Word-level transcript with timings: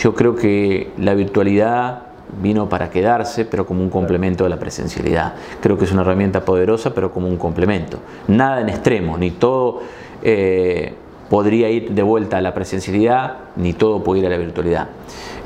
yo 0.00 0.14
creo 0.14 0.34
que 0.34 0.90
la 0.96 1.12
virtualidad 1.14 2.04
vino 2.40 2.68
para 2.68 2.88
quedarse, 2.88 3.44
pero 3.44 3.66
como 3.66 3.82
un 3.82 3.90
complemento 3.90 4.44
de 4.44 4.50
la 4.50 4.58
presencialidad. 4.58 5.34
Creo 5.60 5.76
que 5.76 5.84
es 5.84 5.92
una 5.92 6.00
herramienta 6.02 6.44
poderosa, 6.44 6.94
pero 6.94 7.12
como 7.12 7.28
un 7.28 7.36
complemento. 7.36 7.98
Nada 8.28 8.62
en 8.62 8.70
extremo, 8.70 9.18
ni 9.18 9.32
todo 9.32 9.82
eh, 10.22 10.94
podría 11.28 11.68
ir 11.68 11.90
de 11.90 12.02
vuelta 12.02 12.38
a 12.38 12.40
la 12.40 12.54
presencialidad, 12.54 13.34
ni 13.56 13.74
todo 13.74 14.02
puede 14.02 14.20
ir 14.20 14.26
a 14.26 14.30
la 14.30 14.38
virtualidad. 14.38 14.88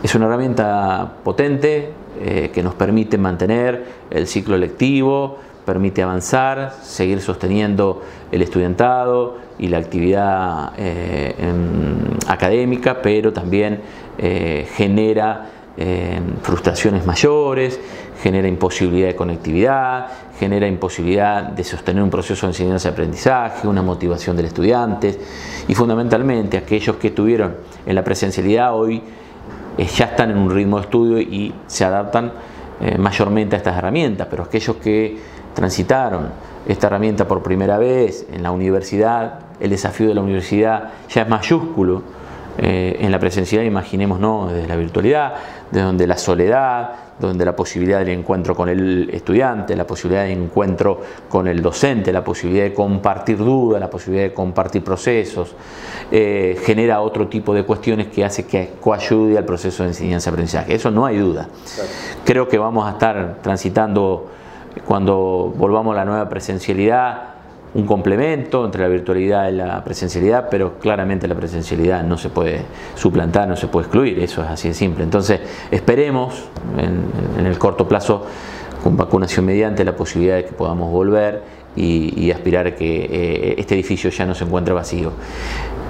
Es 0.03 0.14
una 0.14 0.26
herramienta 0.26 1.14
potente 1.24 1.90
eh, 2.21 2.50
que 2.54 2.62
nos 2.62 2.74
permite 2.74 3.18
mantener 3.18 3.84
el 4.10 4.28
ciclo 4.28 4.56
lectivo, 4.56 5.38
permite 5.64 6.02
avanzar, 6.02 6.74
seguir 6.82 7.21
sosteniendo 7.21 8.02
el 8.30 8.42
estudiantado 8.42 9.38
y 9.58 9.68
la 9.68 9.78
actividad 9.78 10.72
eh, 10.76 11.34
académica, 12.28 13.00
pero 13.00 13.32
también 13.32 13.80
genera 14.19 15.46
frustraciones 16.42 17.04
mayores, 17.04 17.80
genera 18.23 18.48
imposibilidad 18.48 19.09
de 19.09 19.16
conectividad, 19.16 20.06
genera 20.38 20.66
imposibilidad 20.66 21.42
de 21.42 21.62
sostener 21.62 22.02
un 22.02 22.10
proceso 22.10 22.46
de 22.46 22.52
enseñanza-aprendizaje, 22.52 23.68
una 23.68 23.82
motivación 23.82 24.37
del 24.37 24.46
estudiante. 24.46 25.18
Y 25.68 25.74
fundamentalmente 25.74 26.56
aquellos 26.56 26.96
que 26.96 27.10
tuvieron 27.10 27.56
en 27.84 27.95
la 27.95 28.02
presencialidad 28.02 28.74
hoy 28.74 29.02
eh, 29.77 29.87
ya 29.87 30.06
están 30.06 30.30
en 30.30 30.38
un 30.38 30.51
ritmo 30.51 30.78
de 30.78 30.84
estudio 30.84 31.20
y 31.20 31.52
se 31.66 31.84
adaptan 31.84 32.32
eh, 32.80 32.98
mayormente 32.98 33.56
a 33.56 33.59
estas 33.59 33.76
herramientas, 33.76 34.26
pero 34.30 34.45
aquellos 34.45 34.76
que 34.76 35.18
transitaron 35.54 36.28
esta 36.66 36.87
herramienta 36.87 37.28
por 37.28 37.42
primera 37.42 37.78
vez 37.78 38.26
en 38.32 38.42
la 38.42 38.51
universidad, 38.51 39.38
el 39.60 39.70
desafío 39.70 40.09
de 40.09 40.15
la 40.15 40.23
universidad 40.23 40.90
ya 41.09 41.23
es 41.23 41.28
mayúsculo 41.28 42.02
eh, 42.58 42.98
en 43.00 43.10
la 43.10 43.18
presencialidad, 43.18 43.68
imaginémonos 43.68 44.52
desde 44.52 44.68
la 44.68 44.76
virtualidad, 44.76 45.34
de 45.70 45.80
donde 45.80 46.06
la 46.06 46.16
soledad, 46.16 46.90
donde 47.18 47.45
la 47.45 47.56
posibilidad 47.56 47.98
del 47.98 48.10
encuentro 48.10 48.54
con 48.54 48.68
el 48.68 49.10
estudiante, 49.12 49.74
la 49.74 49.87
posibilidad 49.87 50.24
de 50.24 50.32
encuentro 50.32 51.01
con 51.29 51.48
el 51.48 51.60
docente, 51.62 52.12
la 52.12 52.23
posibilidad 52.23 52.64
de 52.64 52.74
compartir 52.74 53.38
dudas, 53.38 53.80
la 53.80 53.90
posibilidad 53.90 54.29
de 54.29 54.34
compartir 54.34 54.84
procesos, 54.84 55.54
eh, 56.12 56.56
genera 56.64 57.01
otro 57.01 57.26
tipo 57.29 57.54
de 57.54 57.64
cuestiones 57.64 58.09
que 58.09 58.24
hace 58.24 58.46
que 58.46 58.74
coayude 58.80 59.36
al 59.36 59.45
proceso 59.45 59.82
de 59.82 59.90
enseñanza-aprendizaje. 59.90 60.74
Eso 60.74 60.90
no 60.90 61.07
hay 61.07 61.18
duda. 61.18 61.48
Creo 62.24 62.48
que 62.48 62.59
vamos 62.59 62.86
a 62.86 62.92
estar 62.92 63.38
transitando, 63.42 64.29
cuando 64.84 65.53
volvamos 65.57 65.92
a 65.95 65.97
la 65.97 66.05
nueva 66.05 66.29
presencialidad, 66.29 67.34
un 67.75 67.86
complemento 67.86 68.64
entre 68.64 68.83
la 68.83 68.89
virtualidad 68.89 69.48
y 69.48 69.53
la 69.53 69.83
presencialidad, 69.83 70.48
pero 70.48 70.78
claramente 70.78 71.27
la 71.27 71.34
presencialidad 71.34 72.05
no 72.05 72.17
se 72.17 72.28
puede 72.28 72.62
suplantar, 72.94 73.48
no 73.48 73.56
se 73.56 73.67
puede 73.67 73.86
excluir, 73.86 74.19
eso 74.20 74.42
es 74.44 74.48
así 74.48 74.69
de 74.69 74.75
simple. 74.75 75.03
Entonces, 75.03 75.41
esperemos 75.70 76.45
en, 76.78 77.45
el 77.45 77.58
corto 77.58 77.89
plazo, 77.89 78.27
con 78.83 78.97
vacunación 78.97 79.45
mediante, 79.45 79.84
la 79.84 79.97
posibilidad 79.97 80.36
de 80.36 80.45
que 80.45 80.52
podamos 80.52 80.92
volver 80.92 81.42
y, 81.75 82.30
aspirar 82.30 82.69
a 82.69 82.75
que 82.77 83.08
eh, 83.11 83.55
este 83.58 83.75
edificio 83.75 84.11
ya 84.11 84.25
no 84.25 84.34
se 84.34 84.45
encuentre 84.45 84.72
vacío. 84.72 85.11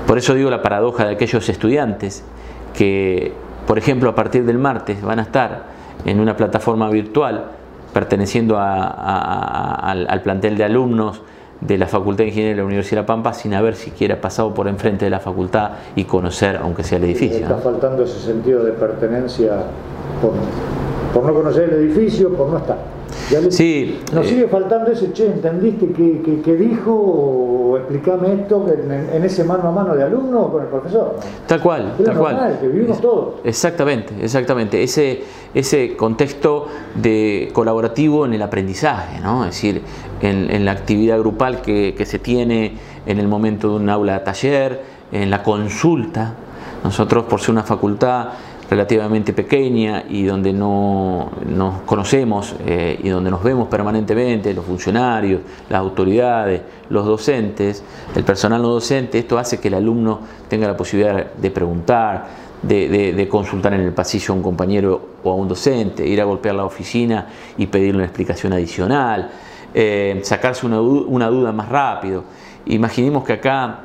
Por 0.07 0.17
eso 0.17 0.35
digo 0.35 0.49
la 0.49 0.63
paradoja 0.63 1.05
de 1.05 1.15
aquellos 1.15 1.47
estudiantes 1.49 2.25
que, 2.73 3.33
por 3.67 3.77
ejemplo, 3.77 4.09
a 4.09 4.15
partir 4.15 4.47
del 4.47 4.59
martes 4.59 5.03
van 5.03 5.19
a 5.19 5.23
estar 5.23 5.65
en 6.07 6.21
una 6.21 6.37
plataforma 6.37 6.89
virtual 6.89 7.51
perteneciendo 7.93 8.57
al 8.59 10.21
plantel 10.23 10.57
de 10.57 10.65
alumnos 10.65 11.23
de 11.61 11.79
la 11.79 11.87
Facultad 11.87 12.25
de 12.25 12.29
Ingeniería 12.29 12.55
de 12.55 12.61
la 12.61 12.67
Universidad 12.67 12.99
de 12.99 13.03
La 13.03 13.07
Pampa 13.07 13.33
sin 13.33 13.55
haber 13.55 13.75
siquiera 13.75 14.21
pasado 14.21 14.55
por 14.55 14.69
enfrente 14.69 15.05
de 15.05 15.11
la 15.11 15.21
facultad 15.21 15.71
y 15.97 16.05
conocer, 16.05 16.57
aunque 16.57 16.83
sea 16.83 16.99
el 16.99 17.05
edificio. 17.05 17.41
Está 17.41 17.57
faltando 17.59 18.05
ese 18.05 18.19
sentido 18.19 18.65
de 18.65 18.73
pertenencia 18.73 19.65
por, 20.21 20.33
por 21.13 21.25
no 21.25 21.35
conocer 21.35 21.71
el 21.71 21.75
edificio, 21.75 22.33
por 22.35 22.49
no 22.49 22.59
estar 22.59 22.94
sí, 23.51 24.01
nos 24.13 24.27
eh, 24.27 24.29
sigue 24.29 24.49
faltando 24.49 24.91
ese, 24.91 25.13
che, 25.13 25.27
¿entendiste 25.27 25.89
qué, 25.93 26.57
dijo? 26.57 26.93
O 26.93 27.77
explícame 27.79 28.35
esto 28.35 28.67
en, 28.69 29.25
ese 29.25 29.45
mano 29.45 29.69
a 29.69 29.73
mano 29.73 29.95
de 29.95 30.03
alumno 30.03 30.51
con 30.51 30.63
el 30.63 30.69
profesor. 30.69 31.17
Tal 31.47 31.61
cual, 31.61 31.95
tal 32.05 32.17
cual. 32.17 32.59
Que 32.61 32.69
vivimos 32.69 33.01
todos. 33.01 33.35
Exactamente, 33.45 34.15
exactamente. 34.23 34.83
Ese, 34.83 35.23
ese 35.55 35.97
contexto 35.97 36.67
de 36.95 37.51
colaborativo 37.53 38.27
en 38.27 38.35
el 38.35 38.43
aprendizaje, 38.43 39.21
¿no? 39.21 39.45
Es 39.45 39.53
decir, 39.53 39.83
en, 40.21 40.65
la 40.65 40.73
actividad 40.73 41.19
grupal 41.19 41.63
que, 41.63 41.95
que 41.97 42.07
se 42.07 42.19
tiene 42.19 42.79
en 43.07 43.19
el 43.19 43.29
momento 43.29 43.71
de 43.71 43.77
un 43.77 43.89
aula 43.89 44.19
de 44.19 44.25
taller, 44.25 44.95
en 45.13 45.31
la 45.31 45.43
consulta. 45.43 46.35
Nosotros, 46.83 47.25
por 47.25 47.41
ser 47.41 47.53
una 47.53 47.63
facultad 47.63 48.29
relativamente 48.71 49.33
pequeña 49.33 50.05
y 50.09 50.25
donde 50.25 50.53
no 50.53 51.31
nos 51.47 51.83
conocemos 51.83 52.55
eh, 52.67 52.99
y 53.03 53.09
donde 53.09 53.31
nos 53.31 53.43
vemos 53.43 53.69
permanentemente, 53.69 54.55
los 54.55 54.65
funcionarios, 54.65 55.43
las 55.69 55.81
autoridades, 55.81 56.63
los 56.89 57.05
docentes, 57.05 57.83
el 58.15 58.25
personal 58.25 58.63
no 58.63 58.69
docente, 58.69 59.19
esto 59.19 59.39
hace 59.39 59.61
que 59.61 59.69
el 59.69 59.75
alumno 59.75 60.21
tenga 60.49 60.67
la 60.67 60.77
posibilidad 60.77 61.33
de 61.35 61.51
preguntar, 61.51 62.45
de, 62.63 63.29
consultar 63.31 63.75
en 63.75 63.81
el 63.81 63.93
pasillo 63.93 64.33
a 64.33 64.37
un 64.37 64.43
compañero 64.43 65.09
o 65.23 65.31
a 65.31 65.35
un 65.35 65.49
docente, 65.49 66.07
ir 66.07 66.21
a 66.21 66.25
golpear 66.25 66.55
la 66.55 66.65
oficina 66.65 67.27
y 67.59 67.67
pedirle 67.67 67.97
una 67.97 68.05
explicación 68.05 68.55
adicional, 68.55 69.31
eh, 69.75 70.21
sacarse 70.23 70.67
una, 70.67 71.29
duda 71.29 71.53
más 71.53 71.69
rápido. 71.69 72.25
Imaginemos 72.67 73.25
que 73.25 73.35
acá 73.35 73.81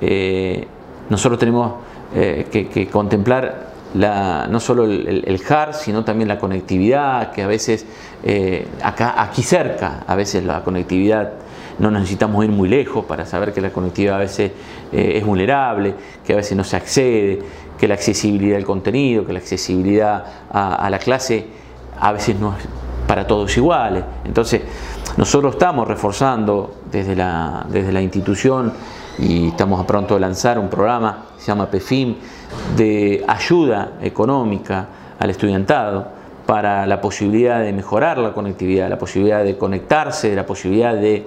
eh, 0.00 0.66
nosotros 1.08 1.38
tenemos 1.38 1.74
que 2.12 2.88
contemplar 2.92 3.73
no 3.94 4.60
solo 4.60 4.84
el, 4.84 5.24
el, 5.26 5.40
HAR, 5.48 5.74
sino 5.74 6.04
también 6.04 6.28
la 6.28 6.38
conectividad, 6.38 7.32
que 7.32 7.42
a 7.42 7.46
veces 7.46 7.86
eh, 8.24 8.66
acá, 8.82 9.14
aquí 9.16 9.42
cerca, 9.42 10.04
a 10.06 10.14
veces 10.16 10.44
la 10.44 10.62
conectividad 10.64 11.32
no 11.78 11.90
necesitamos 11.90 12.44
ir 12.44 12.50
muy 12.50 12.68
lejos 12.68 13.04
para 13.04 13.26
saber 13.26 13.52
que 13.52 13.60
la 13.60 13.70
conectividad 13.70 14.16
a 14.16 14.18
veces 14.18 14.52
eh, 14.92 15.12
es 15.16 15.24
vulnerable, 15.24 15.94
que 16.24 16.32
a 16.32 16.36
veces 16.36 16.56
no 16.56 16.64
se 16.64 16.76
accede, 16.76 17.38
que 17.78 17.88
la 17.88 17.94
accesibilidad 17.94 18.56
del 18.56 18.64
contenido, 18.64 19.24
que 19.26 19.32
la 19.32 19.40
accesibilidad 19.40 20.24
a, 20.50 20.88
la 20.90 20.98
clase 20.98 21.46
a 21.98 22.12
veces 22.12 22.38
no 22.38 22.56
es 22.56 22.64
para 23.06 23.26
todos 23.26 23.56
iguales. 23.56 24.04
Entonces, 24.24 24.62
nosotros 25.16 25.54
estamos 25.54 25.86
reforzando 25.86 26.74
desde 26.90 27.14
la, 27.16 27.66
desde 27.68 27.92
la 27.92 28.00
institución 28.00 28.72
y 29.18 29.48
estamos 29.48 29.80
a 29.80 29.86
pronto 29.86 30.14
de 30.14 30.20
lanzar 30.20 30.58
un 30.58 30.68
programa 30.68 31.26
que 31.36 31.42
se 31.42 31.46
llama 31.48 31.70
PEFIM 31.70 32.16
de 32.76 33.24
ayuda 33.26 33.92
económica 34.00 34.86
al 35.18 35.30
estudiantado 35.30 36.06
para 36.46 36.86
la 36.86 37.00
posibilidad 37.00 37.60
de 37.60 37.72
mejorar 37.72 38.18
la 38.18 38.32
conectividad, 38.32 38.88
la 38.88 38.98
posibilidad 38.98 39.44
de 39.44 39.56
conectarse, 39.56 40.34
la 40.34 40.44
posibilidad 40.44 40.94
de 40.94 41.26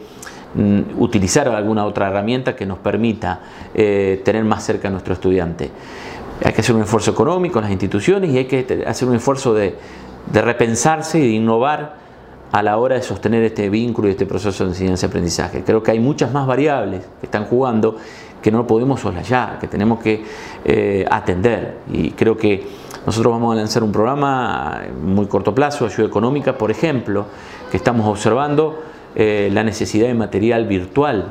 mm, 0.54 1.02
utilizar 1.02 1.48
alguna 1.48 1.86
otra 1.86 2.08
herramienta 2.08 2.56
que 2.56 2.66
nos 2.66 2.78
permita 2.80 3.40
eh, 3.74 4.22
tener 4.24 4.44
más 4.44 4.64
cerca 4.64 4.90
a 4.90 4.92
nuestro 4.92 5.14
estudiante. 5.14 5.72
Hay 6.44 6.54
que 6.54 6.62
hacer 6.62 6.76
un 6.76 6.84
esfuerzo 6.84 7.12
económico 7.12 7.58
en 7.58 7.64
las 7.64 7.72
instituciones 7.72 8.30
y 8.30 8.38
hay 8.38 8.46
que 8.46 8.84
hacer 8.86 9.08
un 9.08 9.16
esfuerzo 9.16 9.56
de, 9.56 9.76
de 10.32 10.42
repensarse 10.42 11.18
y 11.18 11.22
de 11.22 11.30
innovar 11.30 12.07
a 12.58 12.64
la 12.64 12.78
hora 12.80 12.96
de 12.96 13.04
sostener 13.04 13.44
este 13.44 13.70
vínculo 13.70 14.08
y 14.08 14.12
este 14.12 14.26
proceso 14.26 14.64
de 14.64 14.72
enseñanza-aprendizaje. 14.72 15.64
Creo 15.64 15.84
que 15.84 15.92
hay 15.92 16.00
muchas 16.00 16.34
más 16.34 16.48
variables 16.48 17.02
que 17.20 17.28
están 17.28 17.46
jugando 17.46 17.98
que 18.42 18.52
no 18.52 18.66
podemos 18.66 19.00
soslayar, 19.00 19.60
que 19.60 19.68
tenemos 19.68 20.00
que 20.00 20.24
eh, 20.66 21.06
atender. 21.08 21.78
Y 21.94 22.10
creo 22.12 22.36
que 22.36 22.66
nosotros 23.06 23.32
vamos 23.32 23.54
a 23.54 23.58
lanzar 23.58 23.84
un 23.84 23.92
programa 23.92 24.82
muy 25.00 25.28
corto 25.28 25.54
plazo, 25.54 25.86
ayuda 25.86 26.08
económica, 26.08 26.58
por 26.58 26.72
ejemplo, 26.72 27.28
que 27.70 27.78
estamos 27.78 28.08
observando 28.08 28.82
eh, 29.14 29.52
la 29.54 29.64
necesidad 29.64 30.08
de 30.08 30.16
material 30.16 30.66
virtual 30.66 31.28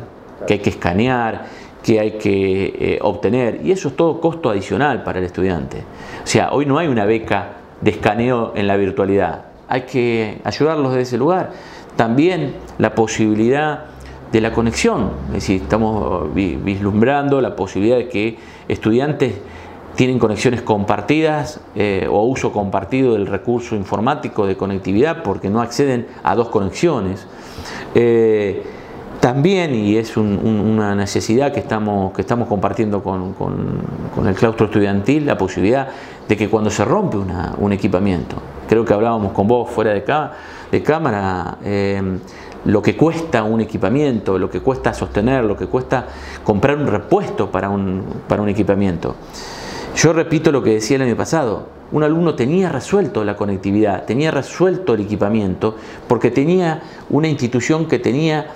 que 0.47 0.55
hay 0.55 0.61
que 0.61 0.71
escanear, 0.71 1.47
que 1.83 1.99
hay 1.99 2.13
que 2.19 2.67
eh, 2.67 2.99
obtener. 3.03 3.63
Y 3.65 3.73
eso 3.73 3.89
es 3.89 3.97
todo 3.97 4.21
costo 4.21 4.49
adicional 4.49 5.03
para 5.03 5.19
el 5.19 5.25
estudiante. 5.25 5.79
O 6.23 6.27
sea, 6.27 6.51
hoy 6.53 6.67
no 6.67 6.79
hay 6.79 6.87
una 6.87 7.05
beca 7.05 7.49
de 7.81 7.91
escaneo 7.91 8.53
en 8.55 8.69
la 8.69 8.77
virtualidad. 8.77 9.46
Hay 9.69 9.83
que 9.83 10.41
ayudarlos 10.45 10.93
desde 10.93 11.03
ese 11.03 11.19
lugar. 11.19 11.53
También 11.97 12.55
la 12.79 12.95
posibilidad 12.95 13.85
de 14.33 14.41
la 14.41 14.53
conexión, 14.53 15.11
es 15.29 15.35
decir, 15.35 15.63
estamos 15.63 16.35
vislumbrando 16.35 17.41
la 17.41 17.57
posibilidad 17.57 17.97
de 17.97 18.09
que 18.09 18.39
estudiantes 18.69 19.35
tienen 19.95 20.19
conexiones 20.19 20.61
compartidas 20.63 21.61
eh, 21.75 22.07
o 22.11 22.23
uso 22.25 22.53
compartido 22.53 23.15
del 23.15 23.27
recurso 23.27 23.75
informático 23.75 24.47
de 24.47 24.57
conectividad 24.57 25.23
porque 25.23 25.49
no 25.49 25.63
acceden 25.63 26.07
a 26.23 26.35
dos 26.35 26.49
conexiones. 26.49 27.27
Eh, 27.95 28.63
también, 29.27 29.75
y 29.75 29.97
es 29.97 30.17
una 30.17 30.95
necesidad 30.95 31.53
que 31.53 31.59
estamos, 31.59 32.13
que 32.13 32.21
estamos 32.21 32.47
compartiendo 32.47 33.03
con, 33.03 33.35
el 34.25 34.35
claustro 34.37 34.67
estudiantil, 34.67 35.27
la 35.27 35.37
posibilidad 35.37 35.89
de 36.29 36.37
que 36.37 36.49
cuando 36.49 36.71
se 36.71 36.85
rompe 36.85 37.17
un 37.17 37.73
equipamiento, 37.73 38.37
creo 38.69 38.85
que 38.85 38.95
hablábamos 38.95 39.33
con 39.33 39.49
vos 39.49 39.69
fuera 39.69 39.91
de, 39.93 40.05
de 40.71 40.83
cámara, 40.85 41.59
eh, 41.65 42.01
lo 42.67 42.81
que 42.81 42.97
cuesta 42.97 43.43
un 43.43 43.61
equipamiento, 43.61 44.39
lo 44.39 44.49
que 44.49 44.61
cuesta 44.61 44.95
sostener, 44.95 45.43
lo 45.43 45.57
que 45.57 45.67
cuesta 45.67 46.07
comprar 46.45 46.77
un 46.77 46.87
repuesto 46.87 47.51
para 47.51 47.69
un, 47.69 48.05
para 48.29 48.43
un 48.43 48.49
equipamiento. 48.49 49.17
Yo 49.97 50.13
repito 50.13 50.53
lo 50.53 50.63
que 50.63 50.75
decía 50.75 50.99
el 50.99 51.03
año 51.03 51.17
pasado, 51.17 51.67
un 51.91 52.05
alumno 52.05 52.37
tenía 52.37 52.69
resuelto 52.69 53.25
la 53.25 53.35
conectividad, 53.35 54.05
tenía 54.05 54.31
resuelto 54.31 54.95
el 54.95 55.01
equipamiento, 55.01 55.75
porque 56.07 56.31
tenía 56.31 56.81
una 57.11 57.27
institución 57.27 57.87
que 57.87 57.99
tenía... 57.99 58.53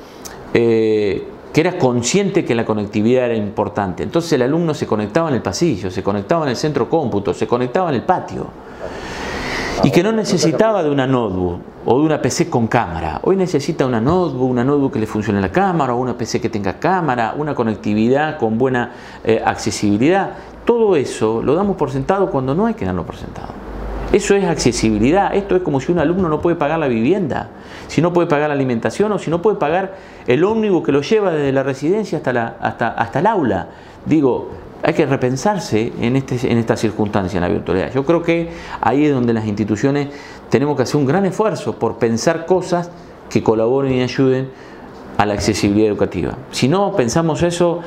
Eh, 0.53 1.27
que 1.53 1.61
era 1.61 1.79
consciente 1.79 2.45
que 2.45 2.55
la 2.55 2.65
conectividad 2.65 3.27
era 3.27 3.35
importante. 3.35 4.03
Entonces 4.03 4.33
el 4.35 4.43
alumno 4.43 4.73
se 4.75 4.87
conectaba 4.87 5.29
en 5.29 5.37
el 5.37 5.43
pasillo, 5.43 5.91
se 5.91 6.03
conectaba 6.03 6.45
en 6.45 6.51
el 6.51 6.57
centro 6.57 6.89
cómputo, 6.89 7.35
se 7.35 7.47
conectaba 7.47 7.89
en 7.91 7.97
el 7.97 8.03
patio. 8.03 8.47
Y 9.83 9.91
que 9.91 10.03
no 10.03 10.13
necesitaba 10.13 10.83
de 10.83 10.91
una 10.91 11.07
notebook 11.07 11.61
o 11.87 11.99
de 11.99 12.05
una 12.05 12.21
PC 12.21 12.51
con 12.51 12.67
cámara. 12.67 13.21
Hoy 13.25 13.37
necesita 13.37 13.87
una 13.87 14.01
notebook, 14.01 14.51
una 14.51 14.63
notebook 14.63 14.93
que 14.93 14.99
le 15.01 15.07
funcione 15.07 15.41
la 15.41 15.51
cámara, 15.51 15.95
o 15.95 15.97
una 15.97 16.17
PC 16.17 16.41
que 16.41 16.51
tenga 16.51 16.79
cámara, 16.79 17.35
una 17.37 17.55
conectividad 17.55 18.39
con 18.39 18.59
buena 18.59 18.93
eh, 19.25 19.43
accesibilidad. 19.45 20.33
Todo 20.67 20.97
eso 20.97 21.43
lo 21.43 21.55
damos 21.55 21.77
por 21.77 21.91
sentado 21.91 22.31
cuando 22.31 22.55
no 22.55 22.67
hay 22.67 22.75
que 22.75 22.85
darlo 22.85 23.05
por 23.05 23.17
sentado. 23.17 23.60
Eso 24.13 24.35
es 24.35 24.45
accesibilidad. 24.45 25.35
Esto 25.35 25.55
es 25.55 25.63
como 25.63 25.81
si 25.81 25.93
un 25.93 26.01
alumno 26.01 26.29
no 26.29 26.41
puede 26.41 26.57
pagar 26.57 26.79
la 26.79 26.89
vivienda, 26.89 27.51
si 27.87 28.03
no 28.03 28.13
puede 28.13 28.27
pagar 28.27 28.49
la 28.49 28.55
alimentación 28.55 29.13
o 29.13 29.19
si 29.19 29.31
no 29.31 29.41
puede 29.41 29.57
pagar 29.57 29.95
el 30.27 30.43
ómnibus 30.43 30.85
que 30.85 30.93
lo 30.93 31.01
lleva 31.03 31.31
desde 31.31 31.53
la 31.53 31.63
residencia 31.63 32.19
hasta, 32.19 32.33
la, 32.33 32.57
hasta, 32.61 32.89
hasta 32.89 33.21
el 33.21 33.27
aula. 33.27 33.69
Digo, 34.07 34.51
hay 34.83 34.95
que 34.95 35.07
repensarse 35.07 35.93
en, 36.01 36.17
este, 36.17 36.51
en 36.51 36.59
esta 36.59 36.77
circunstancia, 36.77 37.39
en 37.39 37.43
la 37.43 37.49
virtualidad. 37.49 37.93
Yo 37.93 38.05
creo 38.05 38.23
que 38.23 38.51
ahí 38.81 39.05
es 39.05 39.15
donde 39.15 39.33
las 39.33 39.47
instituciones 39.47 40.09
tenemos 40.49 40.77
que 40.77 40.83
hacer 40.83 40.97
un 40.97 41.07
gran 41.07 41.25
esfuerzo 41.27 41.79
por 41.79 41.99
pensar 41.99 42.47
cosas 42.47 42.91
que 43.29 43.43
colaboren 43.43 43.93
y 43.93 44.03
ayuden 44.03 44.51
a 45.19 45.27
la 45.27 45.35
accesibilidad 45.35 45.89
educativa. 45.89 46.37
Si 46.51 46.67
no 46.67 46.97
pensamos 46.97 47.43
eso, 47.43 47.81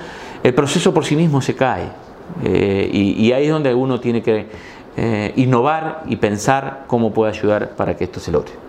el 0.43 0.53
proceso 0.53 0.93
por 0.93 1.03
sí 1.03 1.15
mismo 1.15 1.41
se 1.41 1.55
cae. 1.55 2.03
Eh, 2.43 2.89
y, 2.91 3.31
ahí 3.31 3.45
es 3.45 3.51
donde 3.51 3.73
uno 3.73 3.99
tiene 3.99 4.21
que 4.21 4.47
eh, 4.95 5.33
innovar 5.35 6.03
y 6.07 6.17
pensar 6.17 6.83
cómo 6.87 7.13
puede 7.13 7.31
ayudar 7.31 7.71
para 7.71 7.97
que 7.97 8.03
esto 8.03 8.19
se 8.19 8.31
logre. 8.31 8.63